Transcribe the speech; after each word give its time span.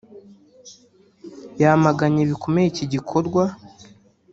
yamaganye 1.61 2.21
bikomeye 2.29 2.67
iki 2.69 2.85
gikorwa 2.93 3.43